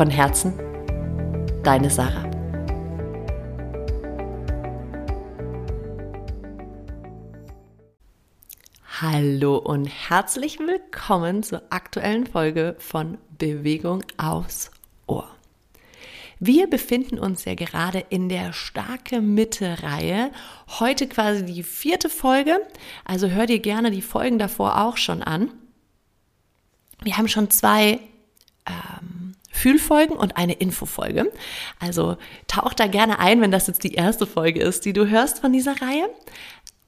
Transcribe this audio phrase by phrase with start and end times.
[0.00, 0.54] Von Herzen,
[1.62, 2.24] deine Sarah.
[9.02, 14.70] Hallo und herzlich willkommen zur aktuellen Folge von Bewegung aufs
[15.06, 15.28] Ohr.
[16.38, 20.32] Wir befinden uns ja gerade in der starke Mitte-Reihe.
[20.78, 22.58] Heute quasi die vierte Folge.
[23.04, 25.50] Also hör dir gerne die Folgen davor auch schon an.
[27.02, 28.00] Wir haben schon zwei
[28.64, 31.30] ähm, Fühlfolgen und eine Infofolge.
[31.78, 35.40] Also tauch da gerne ein, wenn das jetzt die erste Folge ist, die du hörst
[35.40, 36.08] von dieser Reihe.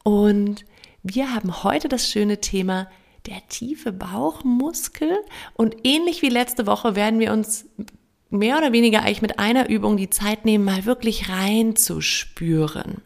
[0.05, 0.65] Und
[1.03, 2.89] wir haben heute das schöne Thema
[3.27, 5.11] der tiefe Bauchmuskel.
[5.55, 7.67] Und ähnlich wie letzte Woche werden wir uns
[8.31, 13.03] mehr oder weniger eigentlich mit einer Übung die Zeit nehmen, mal wirklich reinzuspüren.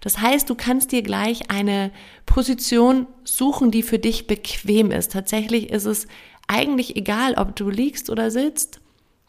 [0.00, 1.90] Das heißt, du kannst dir gleich eine
[2.26, 5.12] Position suchen, die für dich bequem ist.
[5.12, 6.06] Tatsächlich ist es
[6.46, 8.80] eigentlich egal, ob du liegst oder sitzt,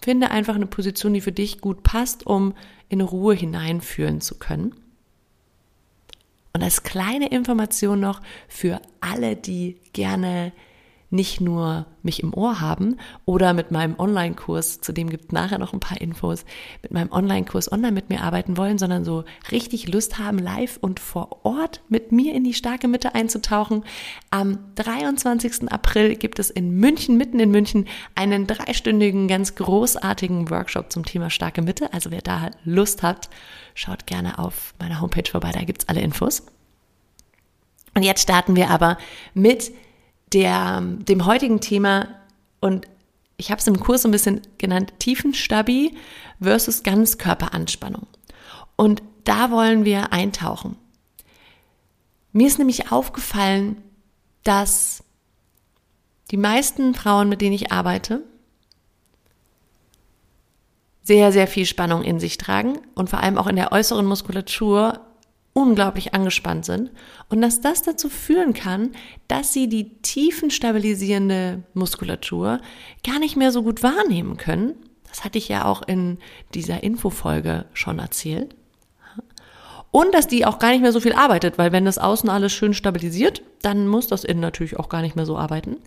[0.02, 2.54] finde einfach eine Position, die für dich gut passt, um
[2.90, 4.76] in Ruhe hineinführen zu können.
[6.54, 10.54] Und als kleine Information noch für alle, die gerne
[11.10, 15.74] nicht nur mich im Ohr haben oder mit meinem Online-Kurs, zu dem gibt nachher noch
[15.74, 16.44] ein paar Infos,
[16.82, 21.00] mit meinem Online-Kurs online mit mir arbeiten wollen, sondern so richtig Lust haben, live und
[21.00, 23.84] vor Ort mit mir in die starke Mitte einzutauchen.
[24.32, 25.72] Am 23.
[25.72, 31.30] April gibt es in München, mitten in München, einen dreistündigen, ganz großartigen Workshop zum Thema
[31.30, 31.94] starke Mitte.
[31.94, 33.30] Also wer da Lust hat,
[33.76, 36.44] schaut gerne auf meiner Homepage vorbei, da gibt's alle Infos.
[37.96, 38.98] Und jetzt starten wir aber
[39.34, 39.72] mit
[40.34, 42.08] der, dem heutigen Thema
[42.60, 42.88] und
[43.38, 45.96] ich habe es im Kurs ein bisschen genannt, Tiefenstabi
[46.42, 48.08] versus Ganzkörperanspannung.
[48.76, 50.76] Und da wollen wir eintauchen.
[52.32, 53.82] Mir ist nämlich aufgefallen,
[54.44, 55.04] dass
[56.32, 58.24] die meisten Frauen, mit denen ich arbeite,
[61.04, 65.00] sehr, sehr viel Spannung in sich tragen und vor allem auch in der äußeren Muskulatur
[65.58, 66.92] unglaublich angespannt sind
[67.30, 68.92] und dass das dazu führen kann,
[69.28, 72.62] dass sie die tiefenstabilisierende Muskulatur
[73.04, 74.76] gar nicht mehr so gut wahrnehmen können.
[75.10, 76.20] Das hatte ich ja auch in
[76.54, 78.56] dieser Infofolge schon erzählt.
[79.90, 82.54] Und dass die auch gar nicht mehr so viel arbeitet, weil wenn das Außen alles
[82.54, 85.78] schön stabilisiert, dann muss das Innen natürlich auch gar nicht mehr so arbeiten.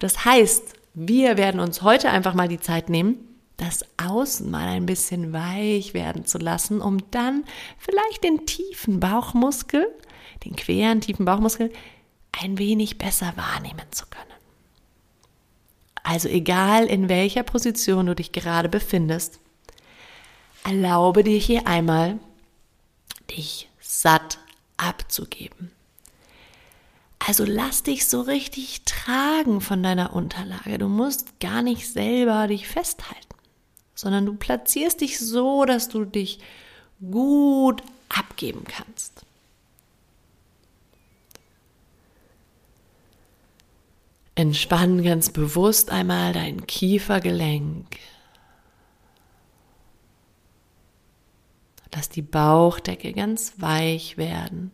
[0.00, 3.27] Das heißt, wir werden uns heute einfach mal die Zeit nehmen,
[3.58, 7.44] das Außen mal ein bisschen weich werden zu lassen, um dann
[7.76, 9.86] vielleicht den tiefen Bauchmuskel,
[10.44, 11.72] den queren tiefen Bauchmuskel,
[12.32, 14.24] ein wenig besser wahrnehmen zu können.
[16.04, 19.40] Also egal in welcher Position du dich gerade befindest,
[20.64, 22.18] erlaube dir hier einmal,
[23.36, 24.38] dich satt
[24.76, 25.72] abzugeben.
[27.18, 30.78] Also lass dich so richtig tragen von deiner Unterlage.
[30.78, 33.27] Du musst gar nicht selber dich festhalten
[33.98, 36.38] sondern du platzierst dich so, dass du dich
[37.00, 39.26] gut abgeben kannst.
[44.36, 47.98] Entspann ganz bewusst einmal dein Kiefergelenk.
[51.92, 54.70] Lass die Bauchdecke ganz weich werden.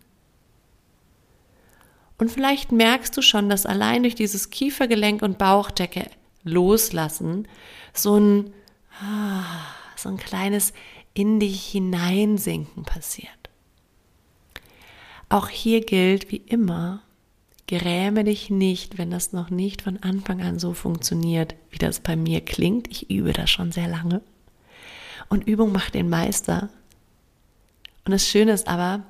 [2.18, 6.10] Und vielleicht merkst du schon, dass allein durch dieses Kiefergelenk und Bauchdecke
[6.42, 7.48] loslassen
[7.94, 8.52] so ein
[9.96, 10.72] so ein kleines
[11.14, 13.30] in dich hineinsinken passiert.
[15.28, 17.02] Auch hier gilt wie immer,
[17.66, 22.16] gräme dich nicht, wenn das noch nicht von Anfang an so funktioniert, wie das bei
[22.16, 22.88] mir klingt.
[22.90, 24.22] Ich übe das schon sehr lange.
[25.28, 26.68] Und Übung macht den Meister.
[28.04, 29.04] Und das Schöne ist aber,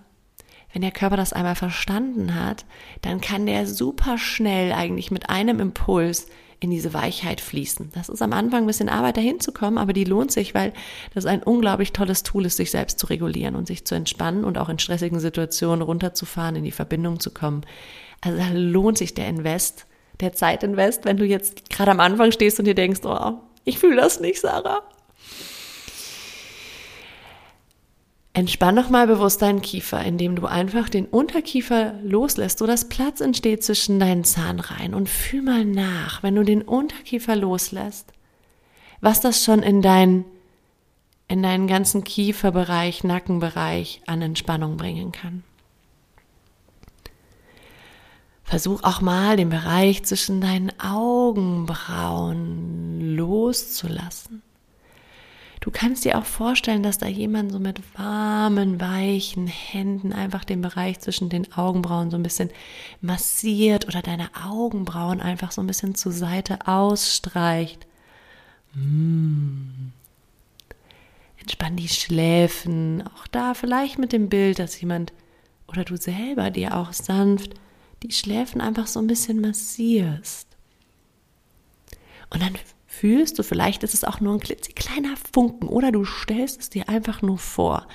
[0.72, 2.64] wenn der Körper das einmal verstanden hat,
[3.02, 6.28] dann kann der super schnell eigentlich mit einem Impuls
[6.64, 7.90] in diese Weichheit fließen.
[7.94, 10.72] Das ist am Anfang ein bisschen Arbeit dahin zu kommen, aber die lohnt sich, weil
[11.14, 14.58] das ein unglaublich tolles Tool ist, sich selbst zu regulieren und sich zu entspannen und
[14.58, 17.62] auch in stressigen Situationen runterzufahren, in die Verbindung zu kommen.
[18.20, 19.86] Also da lohnt sich der Invest,
[20.20, 23.34] der Zeitinvest, wenn du jetzt gerade am Anfang stehst und dir denkst, oh,
[23.64, 24.82] ich fühle das nicht, Sarah.
[28.36, 33.20] Entspann noch mal bewusst deinen Kiefer, indem du einfach den Unterkiefer loslässt, so dass Platz
[33.20, 38.12] entsteht zwischen deinen Zahnreihen und fühl mal nach, wenn du den Unterkiefer loslässt,
[39.00, 40.24] was das schon in dein,
[41.28, 45.44] in deinen ganzen Kieferbereich, Nackenbereich an Entspannung bringen kann.
[48.42, 54.42] Versuch auch mal den Bereich zwischen deinen Augenbrauen loszulassen.
[55.64, 60.60] Du kannst dir auch vorstellen, dass da jemand so mit warmen, weichen Händen einfach den
[60.60, 62.50] Bereich zwischen den Augenbrauen so ein bisschen
[63.00, 67.86] massiert oder deine Augenbrauen einfach so ein bisschen zur Seite ausstreicht.
[68.74, 69.92] Mmh.
[71.38, 75.14] Entspann die Schläfen, auch da vielleicht mit dem Bild, dass jemand
[75.66, 77.54] oder du selber dir auch sanft
[78.02, 80.46] die Schläfen einfach so ein bisschen massierst.
[82.28, 82.52] Und dann
[83.00, 86.88] fühlst du, vielleicht ist es auch nur ein klitzekleiner Funken oder du stellst es dir
[86.88, 87.86] einfach nur vor,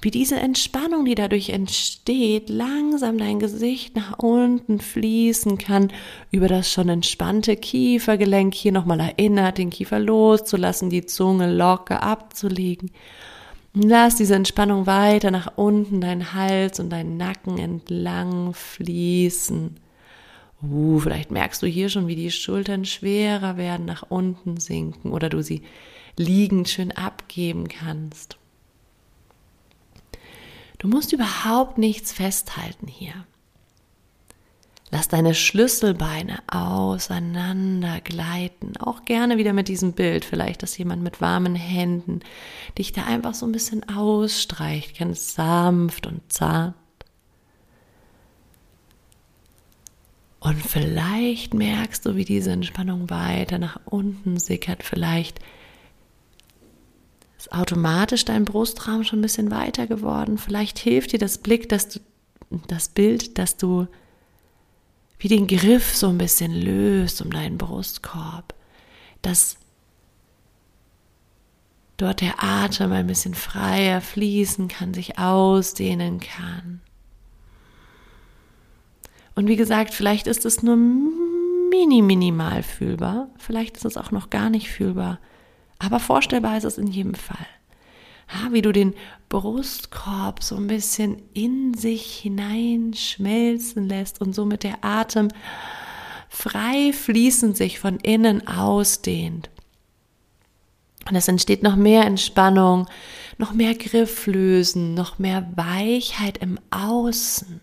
[0.00, 5.92] wie diese Entspannung, die dadurch entsteht, langsam dein Gesicht nach unten fließen kann,
[6.30, 12.90] über das schon entspannte Kiefergelenk hier nochmal erinnert, den Kiefer loszulassen, die Zunge locker abzulegen.
[13.74, 19.76] Lass diese Entspannung weiter nach unten, deinen Hals und deinen Nacken entlang fließen.
[20.60, 25.28] Uh, vielleicht merkst du hier schon, wie die Schultern schwerer werden, nach unten sinken oder
[25.28, 25.62] du sie
[26.16, 28.38] liegend schön abgeben kannst.
[30.78, 33.14] Du musst überhaupt nichts festhalten hier.
[34.90, 38.76] Lass deine Schlüsselbeine auseinander gleiten.
[38.78, 40.24] Auch gerne wieder mit diesem Bild.
[40.24, 42.20] Vielleicht, dass jemand mit warmen Händen
[42.78, 46.74] dich da einfach so ein bisschen ausstreicht, ganz sanft und zart.
[50.40, 54.84] Und vielleicht merkst du, wie diese Entspannung weiter nach unten sickert.
[54.84, 55.40] Vielleicht
[57.36, 60.38] ist automatisch dein Brustraum schon ein bisschen weiter geworden.
[60.38, 62.00] Vielleicht hilft dir das Blick, dass du,
[62.68, 63.88] das Bild, dass du
[65.18, 68.54] wie den Griff so ein bisschen löst um deinen Brustkorb.
[69.22, 69.56] Dass
[71.96, 76.80] dort der Atem ein bisschen freier fließen kann, sich ausdehnen kann.
[79.38, 83.28] Und wie gesagt, vielleicht ist es nur mini, minimal fühlbar.
[83.38, 85.20] Vielleicht ist es auch noch gar nicht fühlbar.
[85.78, 87.46] Aber vorstellbar ist es in jedem Fall.
[88.32, 88.94] Ja, wie du den
[89.28, 95.28] Brustkorb so ein bisschen in sich hineinschmelzen lässt und somit der Atem
[96.28, 99.50] frei fließend sich von innen ausdehnt.
[101.08, 102.88] Und es entsteht noch mehr Entspannung,
[103.38, 107.60] noch mehr Grifflösen, noch mehr Weichheit im Außen.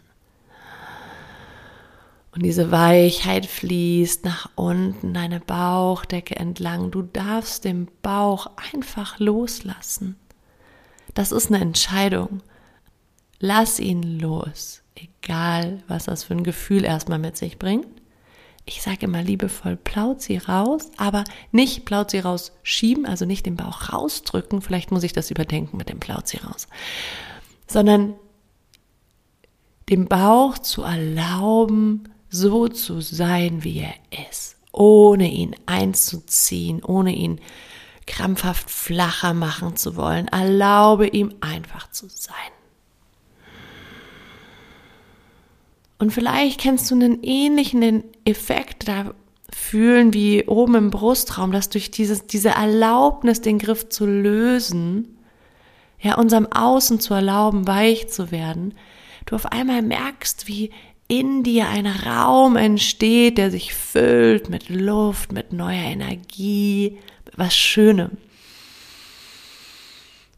[2.36, 6.92] Und diese Weichheit fließt nach unten, deine Bauchdecke entlang.
[6.92, 10.18] Du darfst den Bauch einfach loslassen.
[11.14, 12.42] Das ist eine Entscheidung.
[13.40, 17.88] Lass ihn los, egal was das für ein Gefühl erstmal mit sich bringt.
[18.66, 23.46] Ich sage immer liebevoll, plaut sie raus, aber nicht plaut sie raus schieben, also nicht
[23.46, 26.68] den Bauch rausdrücken, vielleicht muss ich das überdenken mit dem plaut sie raus,
[27.68, 28.16] sondern
[29.88, 33.94] dem Bauch zu erlauben, so zu sein, wie er
[34.30, 37.40] ist, ohne ihn einzuziehen, ohne ihn
[38.08, 40.28] krampfhaft flacher machen zu wollen.
[40.28, 42.34] Erlaube ihm einfach zu sein.
[45.98, 49.14] Und vielleicht kennst du einen ähnlichen Effekt da
[49.52, 55.18] fühlen wie oben im Brustraum, dass durch dieses, diese Erlaubnis, den Griff zu lösen,
[56.00, 58.74] ja, unserem Außen zu erlauben, weich zu werden,
[59.26, 60.72] du auf einmal merkst, wie
[61.08, 67.56] in dir ein Raum entsteht, der sich füllt mit Luft, mit neuer Energie, mit was
[67.56, 68.12] Schönem.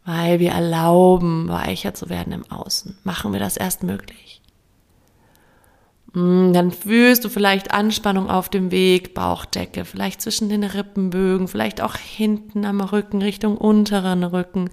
[0.04, 2.98] Weil wir erlauben, weicher zu werden im Außen.
[3.04, 4.42] Machen wir das erst möglich.
[6.14, 11.82] Hm, dann fühlst du vielleicht Anspannung auf dem Weg, Bauchdecke, vielleicht zwischen den Rippenbögen, vielleicht
[11.82, 14.70] auch hinten am Rücken, Richtung unteren Rücken.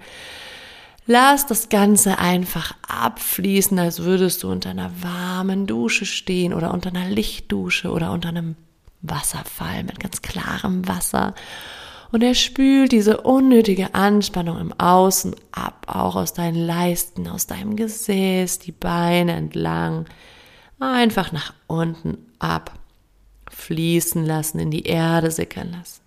[1.07, 6.89] Lass das Ganze einfach abfließen, als würdest du unter einer warmen Dusche stehen oder unter
[6.89, 8.57] einer Lichtdusche oder unter einem
[9.03, 11.35] Wasserfall mit ganz klarem Wasser.
[12.11, 17.77] Und er spült diese unnötige Anspannung im Außen ab, auch aus deinen Leisten, aus deinem
[17.77, 20.07] Gesäß, die Beine entlang,
[20.79, 22.73] einfach nach unten ab,
[23.51, 26.04] fließen lassen, in die Erde sickern lassen.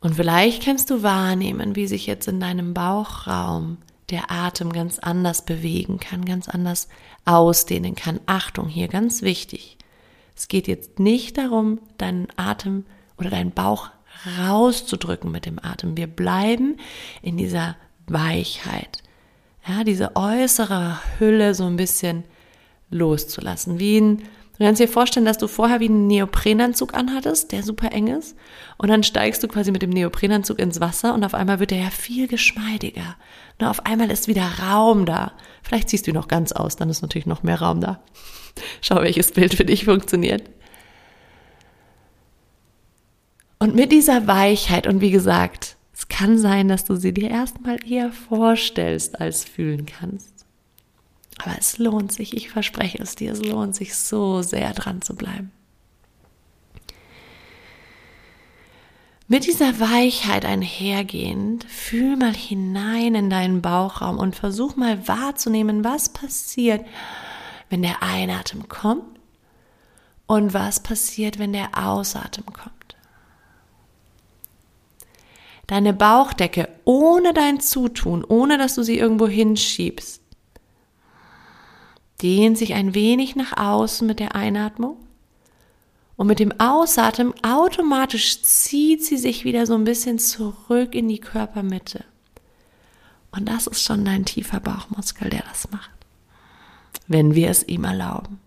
[0.00, 3.78] Und vielleicht kannst du wahrnehmen, wie sich jetzt in deinem Bauchraum
[4.08, 6.88] der Atem ganz anders bewegen kann, ganz anders
[7.24, 8.18] ausdehnen kann.
[8.26, 9.76] Achtung, hier ganz wichtig.
[10.34, 12.86] Es geht jetzt nicht darum, deinen Atem
[13.18, 13.90] oder deinen Bauch
[14.38, 15.96] rauszudrücken mit dem Atem.
[15.96, 16.78] Wir bleiben
[17.22, 17.76] in dieser
[18.06, 19.02] Weichheit.
[19.68, 22.24] Ja, diese äußere Hülle so ein bisschen
[22.90, 24.22] loszulassen, wie ein
[24.60, 28.36] Du kannst dir vorstellen, dass du vorher wie einen Neoprenanzug anhattest, der super eng ist.
[28.76, 31.78] Und dann steigst du quasi mit dem Neoprenanzug ins Wasser und auf einmal wird der
[31.78, 33.16] ja viel geschmeidiger.
[33.58, 35.32] Und auf einmal ist wieder Raum da.
[35.62, 38.00] Vielleicht ziehst du ihn noch ganz aus, dann ist natürlich noch mehr Raum da.
[38.82, 40.42] Schau, welches Bild für dich funktioniert.
[43.60, 47.78] Und mit dieser Weichheit und wie gesagt, es kann sein, dass du sie dir erstmal
[47.90, 50.39] eher vorstellst als fühlen kannst.
[51.42, 55.14] Aber es lohnt sich, ich verspreche es dir, es lohnt sich so sehr dran zu
[55.14, 55.52] bleiben.
[59.28, 66.08] Mit dieser Weichheit einhergehend, fühl mal hinein in deinen Bauchraum und versuch mal wahrzunehmen, was
[66.08, 66.84] passiert,
[67.68, 69.20] wenn der Einatmen kommt
[70.26, 72.80] und was passiert, wenn der Ausatmen kommt
[75.70, 80.20] deine Bauchdecke ohne dein Zutun, ohne dass du sie irgendwo hinschiebst,
[82.22, 84.96] dehnt sich ein wenig nach außen mit der Einatmung
[86.16, 91.18] und mit dem Ausatmen automatisch zieht sie sich wieder so ein bisschen zurück in die
[91.18, 92.04] Körpermitte.
[93.32, 95.90] Und das ist schon dein tiefer Bauchmuskel, der das macht,
[97.06, 98.38] wenn wir es ihm erlauben.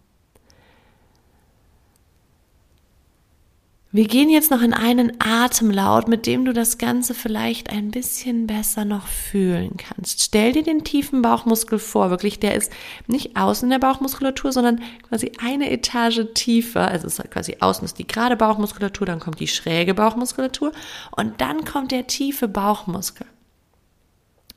[3.95, 8.47] Wir gehen jetzt noch in einen Atemlaut, mit dem du das Ganze vielleicht ein bisschen
[8.47, 10.23] besser noch fühlen kannst.
[10.23, 12.71] Stell dir den tiefen Bauchmuskel vor, wirklich, der ist
[13.05, 16.88] nicht außen in der Bauchmuskulatur, sondern quasi eine Etage tiefer.
[16.88, 20.71] Also es ist quasi außen ist die gerade Bauchmuskulatur, dann kommt die schräge Bauchmuskulatur
[21.12, 23.27] und dann kommt der tiefe Bauchmuskel,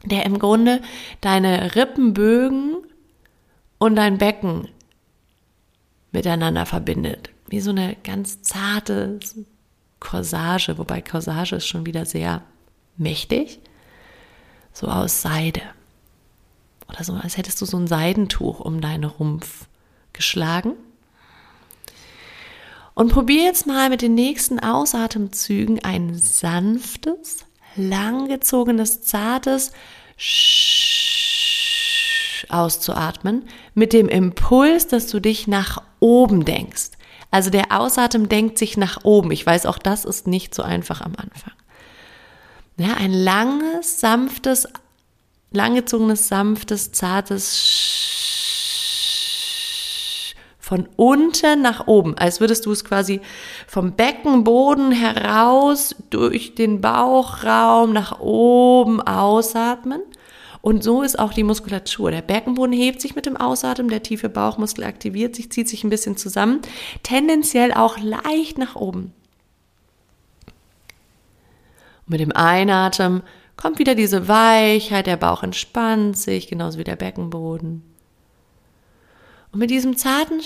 [0.03, 0.81] der im Grunde
[1.21, 2.77] deine Rippenbögen
[3.77, 4.69] und dein Becken
[6.11, 9.21] miteinander verbindet wie so eine ganz zarte
[10.01, 12.43] Corsage, wobei Corsage ist schon wieder sehr
[12.97, 13.61] mächtig,
[14.73, 15.63] so aus Seide.
[16.89, 19.67] Oder so, als hättest du so ein Seidentuch um deinen Rumpf
[20.13, 20.73] geschlagen.
[22.95, 27.45] Und probier jetzt mal mit den nächsten Ausatemzügen ein sanftes,
[27.77, 29.73] langgezogenes, zartes
[32.49, 36.96] auszuatmen, mit dem Impuls, dass du dich nach oben denkst.
[37.37, 39.31] Also der Ausatmen denkt sich nach oben.
[39.31, 41.53] Ich weiß, auch das ist nicht so einfach am Anfang.
[42.79, 44.67] Ja, ein langes, sanftes,
[45.51, 47.93] langgezogenes, sanftes, zartes
[50.59, 53.21] von unten nach oben, als würdest du es quasi
[53.67, 60.01] vom Beckenboden heraus durch den Bauchraum nach oben ausatmen
[60.67, 62.11] und so ist auch die Muskulatur.
[62.11, 65.91] Der Beckenboden hebt sich mit dem Ausatmen, der tiefe Bauchmuskel aktiviert sich, zieht sich ein
[65.91, 66.61] bisschen zusammen,
[67.05, 69.13] tendenziell auch leicht nach oben.
[72.05, 73.23] Und mit dem Einatmen
[73.57, 77.85] kommt wieder diese Weichheit, der Bauch entspannt sich, genauso wie der Beckenboden.
[79.53, 80.41] Und mit diesem zarten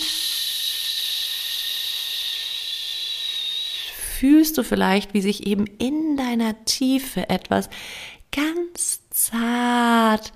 [4.19, 7.71] fühlst du vielleicht, wie sich eben in deiner Tiefe etwas
[8.31, 10.33] ganz zart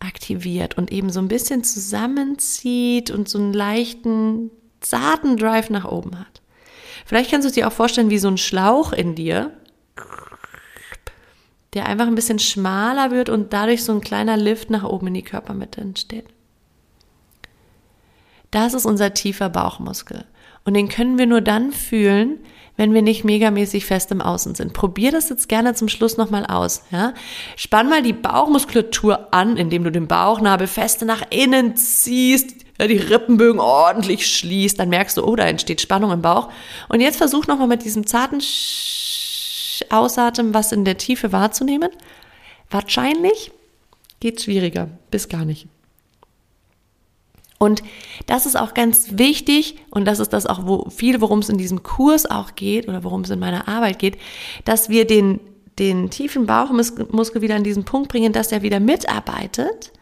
[0.00, 4.50] aktiviert und eben so ein bisschen zusammenzieht und so einen leichten,
[4.80, 6.42] zarten Drive nach oben hat.
[7.06, 9.56] Vielleicht kannst du dir auch vorstellen wie so ein Schlauch in dir,
[11.74, 15.14] der einfach ein bisschen schmaler wird und dadurch so ein kleiner Lift nach oben in
[15.14, 16.26] die Körpermitte entsteht.
[18.54, 20.24] Das ist unser tiefer Bauchmuskel.
[20.64, 22.38] Und den können wir nur dann fühlen,
[22.76, 24.72] wenn wir nicht megamäßig fest im Außen sind.
[24.72, 26.84] Probier das jetzt gerne zum Schluss nochmal aus.
[26.92, 27.14] Ja?
[27.56, 33.60] Spann mal die Bauchmuskulatur an, indem du den Bauchnabel feste nach innen ziehst, die Rippenbögen
[33.60, 34.78] ordentlich schließt.
[34.78, 36.48] Dann merkst du, oh, da entsteht Spannung im Bauch.
[36.88, 38.40] Und jetzt versuch nochmal mit diesem zarten
[39.90, 41.90] Ausatmen was in der Tiefe wahrzunehmen.
[42.70, 43.50] Wahrscheinlich
[44.20, 45.66] geht schwieriger, bis gar nicht.
[47.58, 47.82] Und
[48.26, 51.58] das ist auch ganz wichtig und das ist das auch wo viel, worum es in
[51.58, 54.18] diesem Kurs auch geht oder worum es in meiner Arbeit geht,
[54.64, 55.40] dass wir den,
[55.78, 59.92] den tiefen Bauchmuskel wieder an diesen Punkt bringen, dass er wieder mitarbeitet.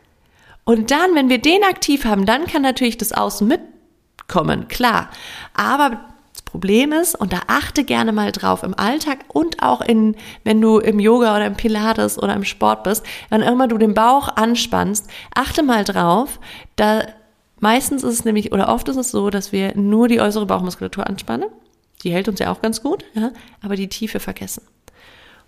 [0.64, 5.10] Und dann, wenn wir den aktiv haben, dann kann natürlich das Außen mitkommen, klar.
[5.54, 6.00] Aber
[6.32, 10.60] das Problem ist, und da achte gerne mal drauf im Alltag und auch in, wenn
[10.60, 14.28] du im Yoga oder im Pilates oder im Sport bist, wann immer du den Bauch
[14.36, 16.38] anspannst, achte mal drauf,
[16.76, 17.02] da
[17.62, 21.06] Meistens ist es nämlich, oder oft ist es so, dass wir nur die äußere Bauchmuskulatur
[21.06, 21.48] anspannen.
[22.02, 24.64] Die hält uns ja auch ganz gut, ja, aber die Tiefe vergessen.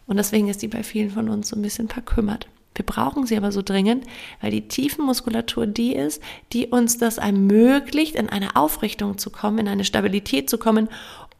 [0.06, 2.46] Und deswegen ist die bei vielen von uns so ein bisschen verkümmert.
[2.76, 4.04] Wir brauchen sie aber so dringend,
[4.40, 9.68] weil die Tiefenmuskulatur die ist, die uns das ermöglicht, in eine Aufrichtung zu kommen, in
[9.68, 10.88] eine Stabilität zu kommen,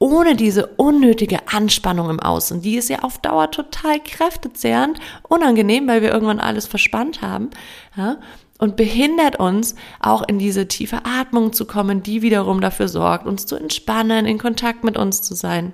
[0.01, 2.63] ohne diese unnötige Anspannung im Außen.
[2.63, 7.51] Die ist ja auf Dauer total kräftezehrend, unangenehm, weil wir irgendwann alles verspannt haben.
[7.97, 8.17] Ja?
[8.59, 13.47] Und behindert uns auch in diese tiefe Atmung zu kommen, die wiederum dafür sorgt, uns
[13.47, 15.73] zu entspannen, in Kontakt mit uns zu sein.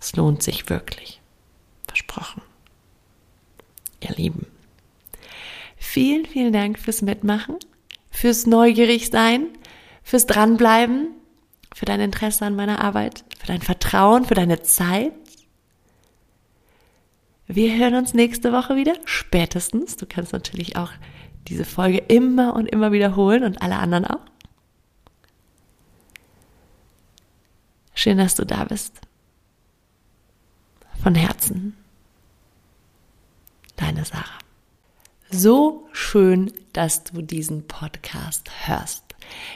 [0.00, 1.20] Es lohnt sich wirklich.
[1.86, 2.42] Versprochen.
[4.00, 4.46] Ihr Lieben.
[5.76, 7.56] Vielen, vielen Dank fürs Mitmachen,
[8.10, 9.48] fürs Neugierigsein,
[10.02, 11.08] fürs Dranbleiben,
[11.74, 15.12] für dein Interesse an meiner Arbeit, für dein Vertrauen, für deine Zeit.
[17.52, 19.96] Wir hören uns nächste Woche wieder, spätestens.
[19.96, 20.92] Du kannst natürlich auch
[21.48, 24.20] diese Folge immer und immer wiederholen und alle anderen auch.
[27.92, 29.00] Schön, dass du da bist.
[31.02, 31.76] Von Herzen.
[33.74, 34.38] Deine Sarah.
[35.28, 39.02] So schön, dass du diesen Podcast hörst.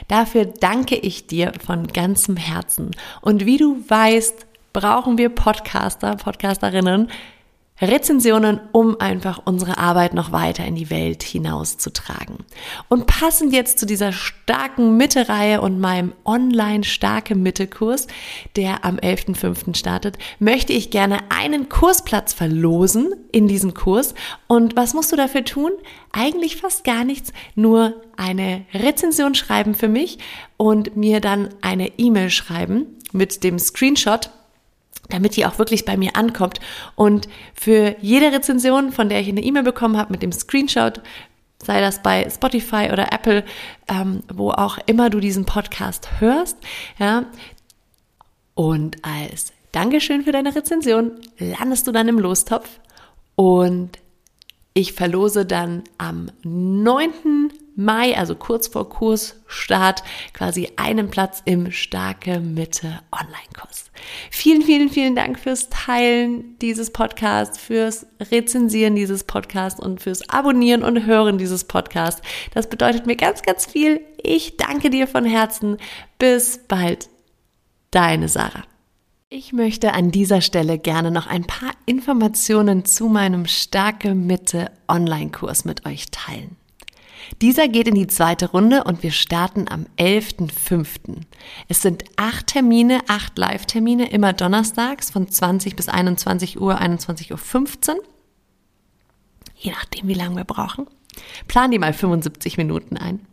[0.09, 2.91] Dafür danke ich dir von ganzem Herzen.
[3.21, 7.09] Und wie du weißt, brauchen wir Podcaster, Podcasterinnen,
[7.81, 12.37] Rezensionen, um einfach unsere Arbeit noch weiter in die Welt hinauszutragen.
[12.87, 18.07] Und passend jetzt zu dieser starken Mitte-Reihe und meinem online starke Mitte-Kurs,
[18.55, 19.75] der am 11.05.
[19.75, 24.15] startet, möchte ich gerne einen Kursplatz verlosen in diesem Kurs.
[24.47, 25.71] Und was musst du dafür tun?
[26.13, 30.19] Eigentlich fast gar nichts, nur eine Rezension schreiben für mich
[30.55, 34.29] und mir dann eine E-Mail schreiben mit dem Screenshot
[35.09, 36.59] damit die auch wirklich bei mir ankommt.
[36.95, 41.01] Und für jede Rezension, von der ich eine E-Mail bekommen habe mit dem Screenshot,
[41.63, 43.43] sei das bei Spotify oder Apple,
[43.87, 46.57] ähm, wo auch immer du diesen Podcast hörst,
[46.99, 47.25] ja,
[48.55, 52.79] und als Dankeschön für deine Rezension landest du dann im Lostopf
[53.35, 53.99] und
[54.73, 57.51] ich verlose dann am 9.
[57.75, 60.03] Mai, also kurz vor Kursstart,
[60.33, 63.91] quasi einen Platz im Starke Mitte Online-Kurs.
[64.31, 70.83] Vielen, vielen, vielen Dank fürs Teilen dieses Podcasts, fürs Rezensieren dieses Podcasts und fürs Abonnieren
[70.83, 72.21] und Hören dieses Podcasts.
[72.53, 73.99] Das bedeutet mir ganz, ganz viel.
[74.23, 75.77] Ich danke dir von Herzen.
[76.17, 77.09] Bis bald.
[77.91, 78.63] Deine Sarah.
[79.29, 85.65] Ich möchte an dieser Stelle gerne noch ein paar Informationen zu meinem Starke Mitte Online-Kurs
[85.65, 86.55] mit euch teilen.
[87.41, 91.21] Dieser geht in die zweite Runde und wir starten am 11.05.
[91.67, 98.03] Es sind acht Termine, acht Live-Termine, immer donnerstags von 20 bis 21 Uhr, 21.15 Uhr.
[99.55, 100.87] Je nachdem, wie lange wir brauchen.
[101.47, 103.25] Plan die mal 75 Minuten ein.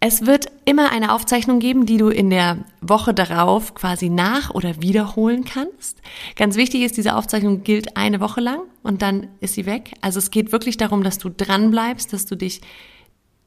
[0.00, 4.80] Es wird immer eine Aufzeichnung geben, die du in der Woche darauf quasi nach- oder
[4.80, 6.00] wiederholen kannst.
[6.36, 9.94] Ganz wichtig ist, diese Aufzeichnung gilt eine Woche lang und dann ist sie weg.
[10.00, 12.60] Also es geht wirklich darum, dass du dran bleibst, dass du dich,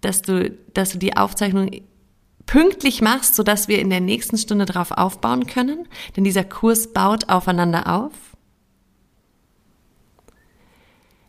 [0.01, 1.71] dass du, dass du die Aufzeichnung
[2.45, 5.87] pünktlich machst, sodass wir in der nächsten Stunde darauf aufbauen können.
[6.17, 8.11] Denn dieser Kurs baut aufeinander auf.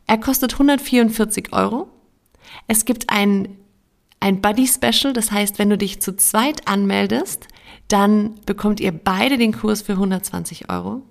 [0.09, 1.89] Er kostet 144 Euro.
[2.67, 3.57] Es gibt ein
[4.23, 5.13] ein Buddy Special.
[5.13, 7.49] Das heißt, wenn du dich zu zweit anmeldest,
[7.89, 11.03] dann bekommt ihr beide den Kurs für 120 Euro.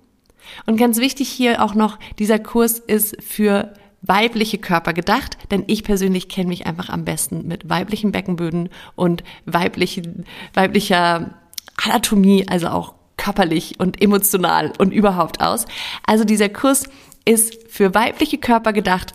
[0.66, 5.84] Und ganz wichtig hier auch noch, dieser Kurs ist für weibliche Körper gedacht, denn ich
[5.84, 11.38] persönlich kenne mich einfach am besten mit weiblichen Beckenböden und weiblichen, weiblicher
[11.84, 15.66] Anatomie, also auch körperlich und emotional und überhaupt aus.
[16.04, 16.88] Also dieser Kurs
[17.24, 19.12] ist für weibliche Körper gedacht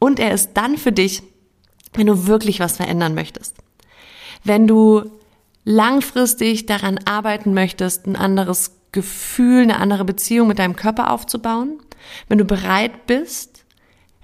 [0.00, 1.22] und er ist dann für dich,
[1.98, 3.56] wenn du wirklich was verändern möchtest.
[4.44, 5.10] Wenn du
[5.64, 11.80] langfristig daran arbeiten möchtest, ein anderes Gefühl, eine andere Beziehung mit deinem Körper aufzubauen,
[12.28, 13.64] wenn du bereit bist,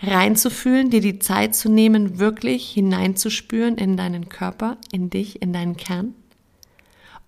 [0.00, 5.76] reinzufühlen, dir die Zeit zu nehmen, wirklich hineinzuspüren in deinen Körper, in dich, in deinen
[5.76, 6.14] Kern.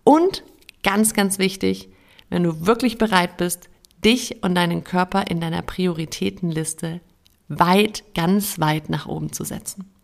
[0.05, 0.45] Und
[0.83, 1.89] ganz, ganz wichtig,
[2.31, 3.69] wenn du wirklich bereit bist,
[4.05, 7.01] dich und deinen Körper in deiner Prioritätenliste
[7.49, 9.96] weit, ganz weit nach oben zu setzen.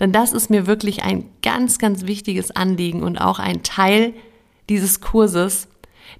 [0.00, 4.14] Denn das ist mir wirklich ein ganz, ganz wichtiges Anliegen und auch ein Teil
[4.68, 5.68] dieses Kurses.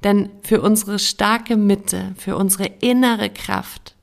[0.04, 3.96] Denn für unsere starke Mitte, für unsere innere Kraft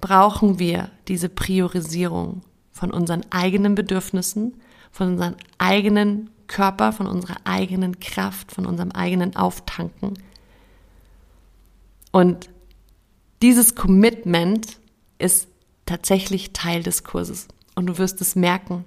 [0.00, 4.60] brauchen wir diese Priorisierung von unseren eigenen Bedürfnissen,
[4.90, 10.14] von unserem eigenen Körper, von unserer eigenen Kraft, von unserem eigenen Auftanken.
[12.10, 12.48] Und
[13.42, 14.78] dieses Commitment
[15.18, 15.48] ist
[15.86, 17.48] tatsächlich Teil des Kurses.
[17.80, 18.84] Und du wirst es merken.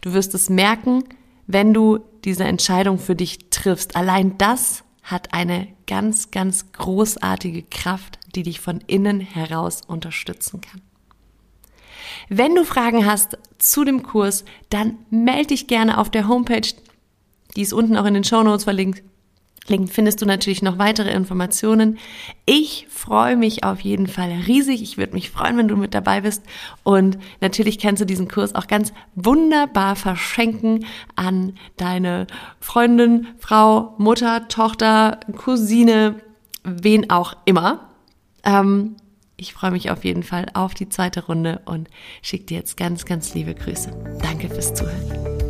[0.00, 1.04] Du wirst es merken,
[1.46, 3.94] wenn du diese Entscheidung für dich triffst.
[3.94, 10.82] Allein das hat eine ganz, ganz großartige Kraft, die dich von innen heraus unterstützen kann.
[12.28, 16.74] Wenn du Fragen hast zu dem Kurs, dann melde dich gerne auf der Homepage.
[17.54, 19.04] Die ist unten auch in den Show Notes verlinkt.
[19.68, 21.98] Link findest du natürlich noch weitere Informationen.
[22.46, 24.82] Ich freue mich auf jeden Fall riesig.
[24.82, 26.42] Ich würde mich freuen, wenn du mit dabei bist.
[26.82, 32.26] Und natürlich kannst du diesen Kurs auch ganz wunderbar verschenken an deine
[32.60, 36.16] Freundin, Frau, Mutter, Tochter, Cousine,
[36.64, 37.88] wen auch immer.
[38.44, 38.96] Ähm,
[39.36, 41.88] ich freue mich auf jeden Fall auf die zweite Runde und
[42.20, 43.90] schicke dir jetzt ganz, ganz liebe Grüße.
[44.22, 45.41] Danke fürs Zuhören.